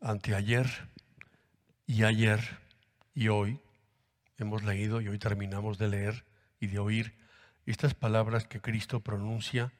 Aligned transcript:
anteayer 0.00 0.66
y 1.86 2.04
ayer 2.04 2.40
y 3.14 3.28
hoy 3.28 3.60
hemos 4.36 4.62
leído 4.62 5.00
y 5.00 5.08
hoy 5.08 5.18
terminamos 5.18 5.78
de 5.78 5.88
leer 5.88 6.24
y 6.60 6.68
de 6.68 6.78
oír 6.78 7.14
estas 7.66 7.94
palabras 7.94 8.46
que 8.46 8.60
Cristo 8.60 9.00
pronuncia 9.00 9.72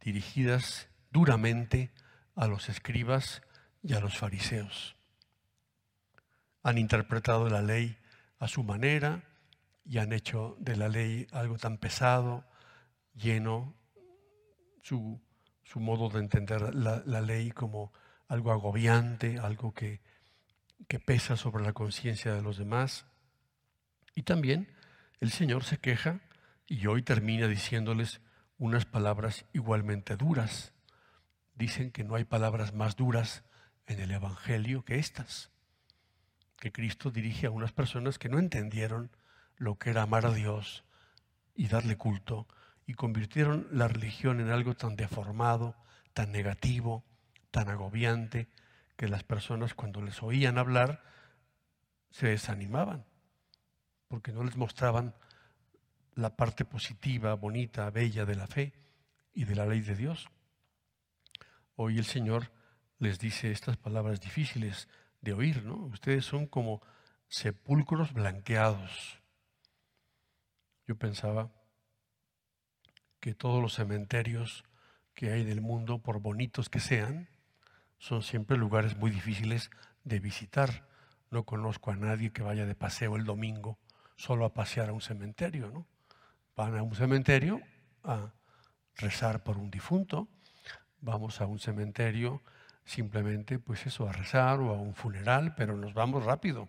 dirigidas 0.00 0.88
duramente 1.10 1.90
a 2.34 2.46
los 2.46 2.68
escribas 2.68 3.42
y 3.82 3.94
a 3.94 4.00
los 4.00 4.18
fariseos. 4.18 4.96
Han 6.62 6.78
interpretado 6.78 7.48
la 7.48 7.62
ley 7.62 7.96
a 8.38 8.48
su 8.48 8.62
manera 8.62 9.22
y 9.84 9.98
han 9.98 10.12
hecho 10.12 10.56
de 10.58 10.76
la 10.76 10.88
ley 10.88 11.26
algo 11.32 11.56
tan 11.58 11.78
pesado, 11.78 12.44
lleno, 13.14 13.74
su, 14.82 15.20
modo 15.74 16.08
de 16.08 16.20
entender 16.20 16.74
la, 16.74 17.02
la, 17.04 17.20
ley 17.20 17.50
como 17.50 17.92
algo 18.28 18.52
agobiante, 18.52 19.38
algo 19.38 19.72
que, 19.72 20.00
que 20.88 21.00
pesa 21.00 21.36
sobre 21.36 21.64
la 21.64 21.72
conciencia 21.72 22.34
de 22.34 22.42
los 22.42 22.58
demás. 22.58 23.06
Y 24.14 24.22
también 24.22 24.68
el 25.20 25.30
Señor 25.30 25.64
se 25.64 25.78
queja 25.78 26.20
y 26.66 26.86
hoy 26.86 27.02
termina 27.02 27.48
diciéndoles 27.48 28.20
unas 28.58 28.84
palabras 28.84 29.44
igualmente 29.52 30.16
duras. 30.16 30.72
Dicen 31.54 31.90
que 31.90 32.04
no 32.04 32.14
hay 32.14 32.24
palabras 32.24 32.74
más 32.74 32.96
duras 32.96 33.44
en 33.86 34.00
el 34.00 34.10
Evangelio 34.10 34.84
que 34.84 34.98
estas, 34.98 35.50
que 36.58 36.72
Cristo 36.72 37.10
dirige 37.10 37.46
a 37.46 37.50
unas 37.50 37.72
personas 37.72 38.18
que 38.18 38.28
no 38.28 38.38
entendieron 38.38 39.10
lo 39.56 39.78
que 39.78 39.90
era 39.90 40.02
amar 40.02 40.26
a 40.26 40.32
Dios 40.32 40.84
y 41.54 41.68
darle 41.68 41.96
culto, 41.96 42.46
y 42.86 42.94
convirtieron 42.94 43.66
la 43.72 43.88
religión 43.88 44.40
en 44.40 44.50
algo 44.50 44.74
tan 44.74 44.96
deformado, 44.96 45.74
tan 46.12 46.30
negativo, 46.30 47.04
tan 47.56 47.70
agobiante, 47.70 48.48
que 48.98 49.08
las 49.08 49.24
personas 49.24 49.72
cuando 49.72 50.02
les 50.02 50.22
oían 50.22 50.58
hablar 50.58 51.02
se 52.10 52.26
desanimaban, 52.26 53.06
porque 54.08 54.30
no 54.30 54.44
les 54.44 54.58
mostraban 54.58 55.14
la 56.16 56.36
parte 56.36 56.66
positiva, 56.66 57.32
bonita, 57.32 57.88
bella 57.88 58.26
de 58.26 58.34
la 58.34 58.46
fe 58.46 58.74
y 59.32 59.44
de 59.46 59.54
la 59.54 59.64
ley 59.64 59.80
de 59.80 59.96
Dios. 59.96 60.28
Hoy 61.76 61.96
el 61.96 62.04
Señor 62.04 62.52
les 62.98 63.18
dice 63.18 63.50
estas 63.50 63.78
palabras 63.78 64.20
difíciles 64.20 64.86
de 65.22 65.32
oír, 65.32 65.64
¿no? 65.64 65.76
Ustedes 65.76 66.26
son 66.26 66.46
como 66.46 66.82
sepulcros 67.28 68.12
blanqueados. 68.12 69.22
Yo 70.86 70.96
pensaba 70.96 71.50
que 73.18 73.34
todos 73.34 73.62
los 73.62 73.72
cementerios 73.72 74.62
que 75.14 75.32
hay 75.32 75.40
en 75.40 75.48
el 75.48 75.62
mundo, 75.62 76.02
por 76.02 76.20
bonitos 76.20 76.68
que 76.68 76.80
sean, 76.80 77.30
son 77.98 78.22
siempre 78.22 78.56
lugares 78.56 78.96
muy 78.96 79.10
difíciles 79.10 79.70
de 80.04 80.20
visitar. 80.20 80.86
No 81.30 81.44
conozco 81.44 81.90
a 81.90 81.96
nadie 81.96 82.32
que 82.32 82.42
vaya 82.42 82.66
de 82.66 82.74
paseo 82.74 83.16
el 83.16 83.24
domingo 83.24 83.78
solo 84.16 84.44
a 84.44 84.54
pasear 84.54 84.88
a 84.88 84.92
un 84.92 85.00
cementerio, 85.00 85.70
¿no? 85.70 85.86
Van 86.56 86.76
a 86.76 86.82
un 86.82 86.94
cementerio 86.94 87.60
a 88.02 88.32
rezar 88.96 89.42
por 89.42 89.58
un 89.58 89.70
difunto, 89.70 90.28
vamos 91.00 91.40
a 91.40 91.46
un 91.46 91.58
cementerio 91.58 92.42
simplemente, 92.84 93.58
pues 93.58 93.86
eso, 93.86 94.08
a 94.08 94.12
rezar 94.12 94.60
o 94.60 94.70
a 94.70 94.80
un 94.80 94.94
funeral, 94.94 95.54
pero 95.54 95.76
nos 95.76 95.92
vamos 95.92 96.24
rápido. 96.24 96.68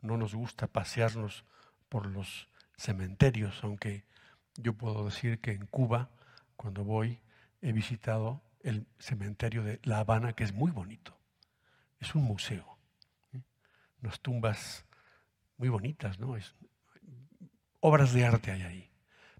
No 0.00 0.16
nos 0.16 0.34
gusta 0.34 0.66
pasearnos 0.66 1.44
por 1.88 2.06
los 2.06 2.48
cementerios, 2.76 3.64
aunque 3.64 4.04
yo 4.56 4.74
puedo 4.74 5.04
decir 5.06 5.40
que 5.40 5.52
en 5.52 5.66
Cuba, 5.66 6.10
cuando 6.56 6.84
voy, 6.84 7.20
he 7.62 7.72
visitado 7.72 8.42
el 8.64 8.88
cementerio 8.98 9.62
de 9.62 9.78
La 9.84 10.00
Habana, 10.00 10.32
que 10.32 10.42
es 10.42 10.52
muy 10.52 10.72
bonito. 10.72 11.16
Es 12.00 12.14
un 12.16 12.24
museo. 12.24 12.76
Unas 14.02 14.20
tumbas 14.20 14.84
muy 15.56 15.68
bonitas, 15.68 16.18
¿no? 16.18 16.36
Es, 16.36 16.54
obras 17.80 18.12
de 18.12 18.26
arte 18.26 18.50
hay 18.50 18.62
ahí. 18.62 18.90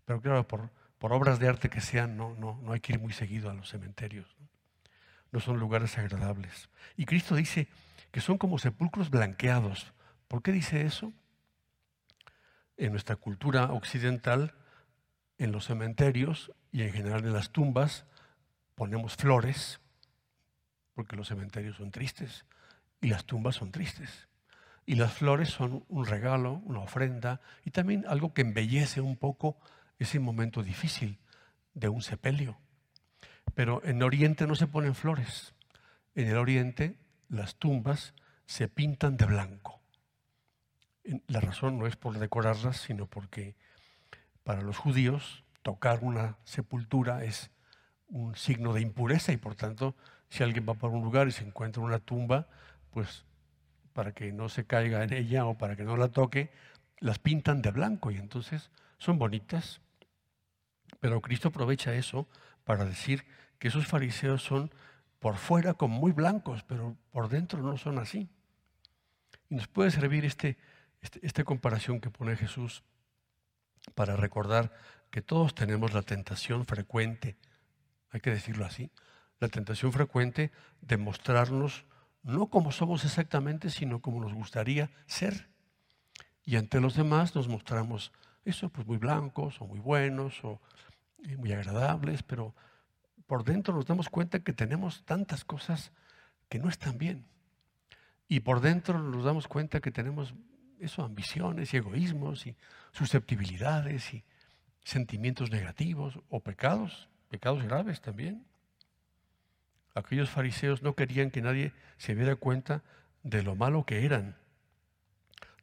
Pero 0.04 0.20
claro, 0.20 0.46
por, 0.46 0.70
por 0.98 1.12
obras 1.12 1.40
de 1.40 1.48
arte 1.48 1.68
que 1.68 1.80
sean, 1.80 2.16
no, 2.16 2.36
no, 2.36 2.60
no 2.62 2.72
hay 2.72 2.80
que 2.80 2.92
ir 2.92 3.00
muy 3.00 3.12
seguido 3.12 3.50
a 3.50 3.54
los 3.54 3.70
cementerios. 3.70 4.36
¿no? 4.38 4.44
no 5.34 5.40
son 5.40 5.58
lugares 5.58 5.98
agradables. 5.98 6.70
Y 6.96 7.06
Cristo 7.06 7.34
dice 7.34 7.66
que 8.12 8.20
son 8.20 8.38
como 8.38 8.56
sepulcros 8.58 9.10
blanqueados. 9.10 9.92
¿Por 10.28 10.42
qué 10.42 10.52
dice 10.52 10.82
eso? 10.82 11.12
En 12.76 12.92
nuestra 12.92 13.16
cultura 13.16 13.72
occidental, 13.72 14.54
en 15.36 15.50
los 15.50 15.66
cementerios 15.66 16.52
y 16.70 16.82
en 16.82 16.92
general 16.92 17.24
en 17.24 17.32
las 17.32 17.50
tumbas, 17.50 18.06
ponemos 18.74 19.16
flores, 19.16 19.80
porque 20.94 21.16
los 21.16 21.28
cementerios 21.28 21.76
son 21.76 21.90
tristes 21.90 22.44
y 23.00 23.08
las 23.08 23.24
tumbas 23.24 23.56
son 23.56 23.70
tristes. 23.70 24.28
Y 24.86 24.96
las 24.96 25.12
flores 25.12 25.48
son 25.48 25.84
un 25.88 26.06
regalo, 26.06 26.60
una 26.64 26.80
ofrenda 26.80 27.40
y 27.64 27.70
también 27.70 28.04
algo 28.06 28.34
que 28.34 28.42
embellece 28.42 29.00
un 29.00 29.16
poco 29.16 29.56
ese 29.98 30.18
momento 30.18 30.62
difícil 30.62 31.18
de 31.72 31.88
un 31.88 32.02
sepelio. 32.02 32.58
Pero 33.54 33.82
en 33.84 34.02
Oriente 34.02 34.46
no 34.46 34.54
se 34.54 34.66
ponen 34.66 34.94
flores. 34.94 35.54
En 36.14 36.28
el 36.28 36.36
Oriente 36.36 36.98
las 37.28 37.56
tumbas 37.56 38.14
se 38.46 38.68
pintan 38.68 39.16
de 39.16 39.26
blanco. 39.26 39.80
La 41.26 41.40
razón 41.40 41.78
no 41.78 41.86
es 41.86 41.96
por 41.96 42.18
decorarlas, 42.18 42.78
sino 42.78 43.06
porque 43.06 43.56
para 44.42 44.62
los 44.62 44.78
judíos 44.78 45.44
tocar 45.62 46.00
una 46.02 46.36
sepultura 46.44 47.24
es 47.24 47.50
un 48.08 48.36
signo 48.36 48.72
de 48.72 48.80
impureza 48.80 49.32
y 49.32 49.36
por 49.36 49.54
tanto 49.54 49.94
si 50.28 50.42
alguien 50.42 50.66
va 50.68 50.74
por 50.74 50.90
un 50.90 51.02
lugar 51.02 51.28
y 51.28 51.32
se 51.32 51.44
encuentra 51.44 51.82
una 51.82 51.98
tumba, 51.98 52.48
pues 52.90 53.24
para 53.92 54.12
que 54.12 54.32
no 54.32 54.48
se 54.48 54.66
caiga 54.66 55.04
en 55.04 55.12
ella 55.12 55.46
o 55.46 55.56
para 55.56 55.76
que 55.76 55.84
no 55.84 55.96
la 55.96 56.08
toque, 56.08 56.50
las 56.98 57.18
pintan 57.18 57.62
de 57.62 57.70
blanco 57.70 58.10
y 58.10 58.16
entonces 58.16 58.70
son 58.98 59.18
bonitas. 59.18 59.80
Pero 61.00 61.20
Cristo 61.20 61.48
aprovecha 61.48 61.94
eso 61.94 62.26
para 62.64 62.84
decir 62.84 63.24
que 63.58 63.68
esos 63.68 63.86
fariseos 63.86 64.42
son 64.42 64.72
por 65.20 65.36
fuera 65.36 65.74
como 65.74 65.98
muy 65.98 66.12
blancos, 66.12 66.64
pero 66.64 66.96
por 67.10 67.28
dentro 67.28 67.60
no 67.60 67.78
son 67.78 67.98
así. 67.98 68.28
Y 69.48 69.54
nos 69.54 69.68
puede 69.68 69.90
servir 69.90 70.24
este, 70.24 70.58
este, 71.00 71.24
esta 71.24 71.44
comparación 71.44 72.00
que 72.00 72.10
pone 72.10 72.36
Jesús 72.36 72.82
para 73.94 74.16
recordar 74.16 74.72
que 75.10 75.22
todos 75.22 75.54
tenemos 75.54 75.92
la 75.92 76.02
tentación 76.02 76.64
frecuente, 76.66 77.36
hay 78.14 78.20
que 78.20 78.30
decirlo 78.30 78.64
así, 78.64 78.90
la 79.40 79.48
tentación 79.48 79.92
frecuente 79.92 80.52
de 80.80 80.96
mostrarnos 80.96 81.84
no 82.22 82.46
como 82.46 82.70
somos 82.70 83.04
exactamente, 83.04 83.70
sino 83.70 84.00
como 84.00 84.20
nos 84.20 84.32
gustaría 84.32 84.90
ser. 85.06 85.50
Y 86.44 86.56
ante 86.56 86.80
los 86.80 86.94
demás 86.94 87.34
nos 87.34 87.48
mostramos 87.48 88.12
eso, 88.44 88.68
pues 88.68 88.86
muy 88.86 88.98
blancos 88.98 89.60
o 89.60 89.66
muy 89.66 89.80
buenos 89.80 90.44
o 90.44 90.60
eh, 91.24 91.36
muy 91.36 91.52
agradables, 91.52 92.22
pero 92.22 92.54
por 93.26 93.44
dentro 93.44 93.74
nos 93.74 93.86
damos 93.86 94.08
cuenta 94.08 94.38
que 94.40 94.52
tenemos 94.52 95.04
tantas 95.04 95.44
cosas 95.44 95.90
que 96.48 96.60
no 96.60 96.68
están 96.68 96.98
bien. 96.98 97.26
Y 98.28 98.40
por 98.40 98.60
dentro 98.60 98.98
nos 98.98 99.24
damos 99.24 99.48
cuenta 99.48 99.80
que 99.80 99.90
tenemos 99.90 100.34
ambiciones 100.98 101.74
y 101.74 101.78
egoísmos 101.78 102.46
y 102.46 102.56
susceptibilidades 102.92 104.14
y 104.14 104.24
sentimientos 104.84 105.50
negativos 105.50 106.20
o 106.28 106.40
pecados, 106.40 107.08
pecados 107.34 107.64
graves 107.64 108.00
también. 108.00 108.46
Aquellos 109.92 110.30
fariseos 110.30 110.84
no 110.84 110.94
querían 110.94 111.32
que 111.32 111.42
nadie 111.42 111.72
se 111.98 112.14
diera 112.14 112.36
cuenta 112.36 112.84
de 113.24 113.42
lo 113.42 113.56
malo 113.56 113.84
que 113.84 114.04
eran. 114.06 114.36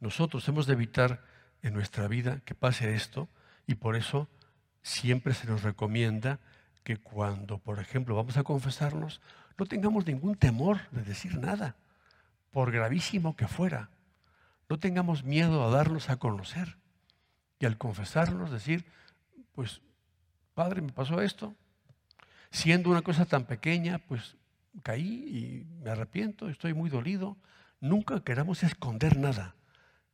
Nosotros 0.02 0.46
hemos 0.50 0.66
de 0.66 0.74
evitar 0.74 1.24
en 1.62 1.74
nuestra 1.74 2.10
vida 2.10 2.42
que 2.44 2.56
pase 2.56 2.94
esto 2.94 3.30
y 3.68 3.76
por 3.76 3.96
eso 3.96 4.28
siempre 4.84 5.34
se 5.34 5.48
nos 5.48 5.64
recomienda 5.64 6.40
que 6.84 6.98
cuando, 6.98 7.58
por 7.58 7.80
ejemplo, 7.80 8.18
vamos 8.18 8.36
a 8.36 8.44
confesarnos, 8.44 9.22
no 9.58 9.66
tengamos 9.66 10.06
ningún 10.06 10.36
temor 10.36 10.90
de 10.92 11.04
decir 11.04 11.38
nada, 11.38 11.78
por 12.52 12.74
gravísimo 12.74 13.38
que 13.38 13.48
fuera. 13.48 13.90
No 14.68 14.78
tengamos 14.78 15.24
miedo 15.24 15.66
a 15.66 15.72
darnos 15.72 16.10
a 16.10 16.18
conocer 16.18 16.76
y 17.60 17.66
al 17.66 17.78
confesarnos 17.78 18.52
decir, 18.52 18.84
pues, 19.54 19.80
Padre, 20.54 20.82
me 20.82 20.92
pasó 20.92 21.22
esto. 21.22 21.56
Siendo 22.52 22.90
una 22.90 23.02
cosa 23.02 23.26
tan 23.26 23.46
pequeña, 23.46 24.00
pues 24.00 24.36
caí 24.84 25.08
y 25.08 25.84
me 25.84 25.92
arrepiento, 25.92 26.50
estoy 26.50 26.74
muy 26.74 26.90
dolido. 26.90 27.38
Nunca 27.80 28.24
queramos 28.24 28.64
esconder 28.64 29.18
nada 29.18 29.56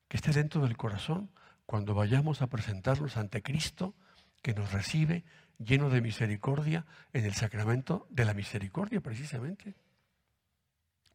que 0.08 0.18
esté 0.18 0.32
dentro 0.32 0.62
del 0.62 0.78
corazón 0.78 1.30
cuando 1.66 1.94
vayamos 1.94 2.42
a 2.42 2.48
presentarnos 2.48 3.18
ante 3.18 3.42
Cristo 3.42 3.94
que 4.42 4.54
nos 4.54 4.72
recibe 4.72 5.26
lleno 5.58 5.90
de 5.90 6.02
misericordia 6.02 6.86
en 7.12 7.26
el 7.26 7.34
sacramento 7.34 8.08
de 8.10 8.26
la 8.26 8.34
misericordia 8.34 9.02
precisamente. 9.02 9.76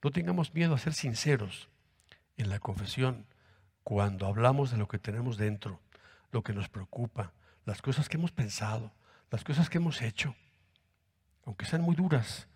No 0.02 0.10
tengamos 0.10 0.52
miedo 0.52 0.74
a 0.74 0.78
ser 0.78 0.92
sinceros 0.92 1.68
en 2.36 2.50
la 2.50 2.58
confesión 2.58 3.26
cuando 3.84 4.26
hablamos 4.26 4.72
de 4.72 4.76
lo 4.76 4.88
que 4.88 4.98
tenemos 4.98 5.36
dentro, 5.36 5.80
lo 6.32 6.42
que 6.42 6.52
nos 6.52 6.68
preocupa, 6.68 7.32
las 7.64 7.80
cosas 7.80 8.08
que 8.08 8.16
hemos 8.16 8.32
pensado, 8.32 8.92
las 9.30 9.44
cosas 9.44 9.70
que 9.70 9.78
hemos 9.78 10.02
hecho, 10.02 10.34
aunque 11.44 11.66
sean 11.66 11.82
muy 11.82 11.96
duras, 11.96 12.46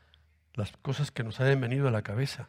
las 0.55 0.73
cosas 0.79 1.11
que 1.11 1.25
nos 1.25 1.41
hayan 1.41 1.61
venido 1.61 1.89
a 1.89 1.91
la 1.91 2.03
cabeza. 2.03 2.49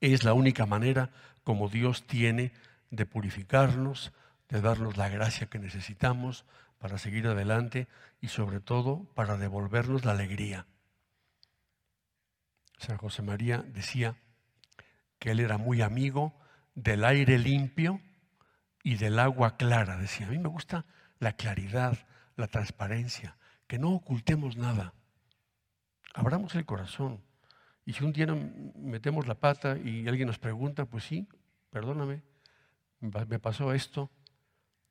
Es 0.00 0.24
la 0.24 0.32
única 0.32 0.66
manera 0.66 1.10
como 1.44 1.68
Dios 1.68 2.06
tiene 2.06 2.52
de 2.90 3.06
purificarnos, 3.06 4.12
de 4.48 4.60
darnos 4.60 4.96
la 4.96 5.08
gracia 5.08 5.46
que 5.46 5.58
necesitamos 5.58 6.44
para 6.78 6.98
seguir 6.98 7.26
adelante 7.26 7.88
y 8.20 8.28
sobre 8.28 8.60
todo 8.60 9.04
para 9.14 9.36
devolvernos 9.36 10.04
la 10.04 10.12
alegría. 10.12 10.66
San 12.78 12.98
José 12.98 13.22
María 13.22 13.58
decía 13.58 14.16
que 15.18 15.30
él 15.30 15.40
era 15.40 15.56
muy 15.56 15.82
amigo 15.82 16.34
del 16.74 17.04
aire 17.04 17.38
limpio 17.38 18.00
y 18.82 18.96
del 18.96 19.20
agua 19.20 19.56
clara. 19.56 19.96
Decía, 19.96 20.26
a 20.26 20.30
mí 20.30 20.38
me 20.38 20.48
gusta 20.48 20.84
la 21.20 21.34
claridad, 21.34 21.96
la 22.36 22.48
transparencia, 22.48 23.36
que 23.68 23.78
no 23.78 23.90
ocultemos 23.90 24.56
nada. 24.56 24.94
Abramos 26.14 26.54
el 26.54 26.66
corazón. 26.66 27.22
Y 27.84 27.94
si 27.94 28.04
un 28.04 28.12
día 28.12 28.26
metemos 28.26 29.26
la 29.26 29.34
pata 29.34 29.76
y 29.78 30.06
alguien 30.06 30.28
nos 30.28 30.38
pregunta, 30.38 30.84
pues 30.84 31.04
sí, 31.04 31.26
perdóname, 31.70 32.22
me 33.00 33.38
pasó 33.38 33.72
esto, 33.72 34.10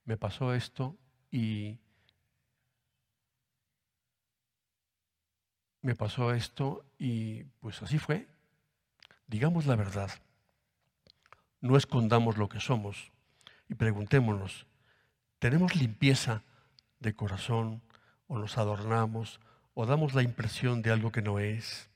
me 0.03 0.17
pasó 0.17 0.53
esto 0.53 0.97
y 1.29 1.79
me 5.81 5.95
pasó 5.95 6.33
esto 6.33 6.85
y 6.97 7.43
pues 7.61 7.81
así 7.81 7.97
fue. 7.97 8.27
Digamos 9.27 9.65
la 9.65 9.75
verdad. 9.75 10.11
No 11.61 11.77
escondamos 11.77 12.37
lo 12.37 12.49
que 12.49 12.59
somos 12.59 13.11
y 13.69 13.75
preguntémonos, 13.75 14.65
¿tenemos 15.39 15.75
limpieza 15.75 16.43
de 16.99 17.15
corazón 17.15 17.81
o 18.27 18.37
nos 18.37 18.57
adornamos 18.57 19.39
o 19.73 19.85
damos 19.85 20.13
la 20.13 20.23
impresión 20.23 20.81
de 20.81 20.91
algo 20.91 21.11
que 21.11 21.21
no 21.21 21.39
es? 21.39 21.89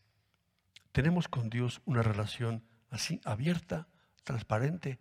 ¿Tenemos 0.92 1.28
con 1.28 1.50
Dios 1.50 1.82
una 1.86 2.02
relación 2.02 2.64
así 2.90 3.20
abierta, 3.26 3.88
transparente 4.24 5.00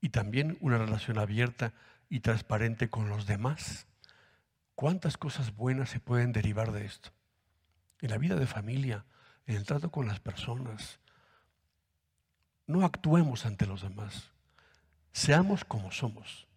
y 0.00 0.10
también 0.10 0.58
una 0.60 0.78
relación 0.78 1.18
abierta 1.18 1.72
y 2.08 2.20
transparente 2.20 2.90
con 2.90 3.08
los 3.08 3.26
demás? 3.26 3.86
¿Cuántas 4.74 5.16
cosas 5.16 5.54
buenas 5.54 5.90
se 5.90 6.00
pueden 6.00 6.32
derivar 6.32 6.72
de 6.72 6.84
esto? 6.84 7.10
En 8.00 8.10
la 8.10 8.18
vida 8.18 8.36
de 8.36 8.46
familia, 8.46 9.04
en 9.46 9.56
el 9.56 9.64
trato 9.64 9.90
con 9.90 10.06
las 10.06 10.20
personas. 10.20 10.98
No 12.66 12.84
actuemos 12.84 13.46
ante 13.46 13.66
los 13.66 13.82
demás. 13.82 14.30
Seamos 15.12 15.64
como 15.64 15.92
somos. 15.92 16.48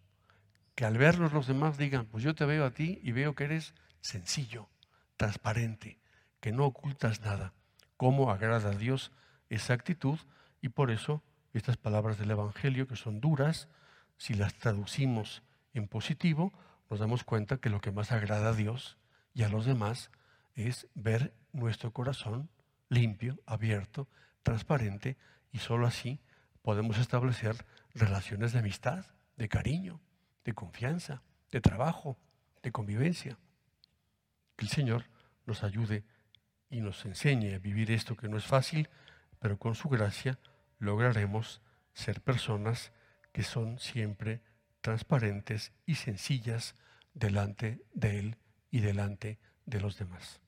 Que 0.74 0.84
al 0.84 0.98
vernos 0.98 1.32
los 1.32 1.46
demás 1.46 1.78
digan, 1.78 2.06
pues 2.06 2.24
yo 2.24 2.34
te 2.34 2.44
veo 2.44 2.64
a 2.64 2.70
ti 2.72 3.00
y 3.02 3.12
veo 3.12 3.34
que 3.34 3.44
eres 3.44 3.74
sencillo, 4.00 4.68
transparente, 5.18 5.98
que 6.40 6.52
no 6.52 6.64
ocultas 6.64 7.20
nada. 7.20 7.52
¿Cómo 7.98 8.30
agrada 8.30 8.70
a 8.70 8.74
Dios 8.74 9.12
esa 9.50 9.74
actitud? 9.74 10.18
Y 10.62 10.70
por 10.70 10.90
eso 10.90 11.22
estas 11.52 11.76
palabras 11.76 12.18
del 12.18 12.30
Evangelio, 12.30 12.86
que 12.86 12.96
son 12.96 13.20
duras, 13.20 13.68
si 14.16 14.32
las 14.32 14.54
traducimos 14.54 15.42
en 15.74 15.88
positivo, 15.88 16.52
nos 16.88 17.00
damos 17.00 17.24
cuenta 17.24 17.58
que 17.58 17.68
lo 17.68 17.80
que 17.80 17.92
más 17.92 18.12
agrada 18.12 18.50
a 18.50 18.54
Dios 18.54 18.96
y 19.34 19.42
a 19.42 19.48
los 19.50 19.66
demás 19.66 20.10
es 20.54 20.86
ver 20.94 21.34
nuestro 21.52 21.92
corazón 21.92 22.48
limpio, 22.88 23.38
abierto, 23.44 24.08
transparente, 24.42 25.16
y 25.52 25.58
sólo 25.58 25.86
así 25.86 26.20
podemos 26.62 26.98
establecer 26.98 27.66
relaciones 27.94 28.52
de 28.52 28.60
amistad, 28.60 29.04
de 29.36 29.48
cariño, 29.48 30.00
de 30.44 30.54
confianza, 30.54 31.22
de 31.50 31.60
trabajo, 31.60 32.16
de 32.62 32.72
convivencia. 32.72 33.38
Que 34.58 34.64
el 34.64 34.70
Señor 34.70 35.04
nos 35.46 35.62
ayude 35.62 36.04
y 36.68 36.80
nos 36.80 37.04
enseñe 37.04 37.54
a 37.54 37.60
vivir 37.60 37.92
esto 37.92 38.16
que 38.16 38.28
no 38.28 38.36
es 38.36 38.44
fácil, 38.44 38.88
pero 39.38 39.56
con 39.56 39.76
su 39.76 39.88
gracia 39.88 40.40
lograremos 40.80 41.62
ser 41.94 42.20
personas 42.20 42.92
que 43.32 43.44
son 43.44 43.78
siempre 43.78 44.42
transparentes 44.80 45.72
y 45.86 45.94
sencillas 45.94 46.74
delante 47.14 47.80
de 47.94 48.18
Él 48.18 48.36
y 48.72 48.80
delante 48.80 49.38
de 49.64 49.80
los 49.80 49.96
demás. 49.96 50.40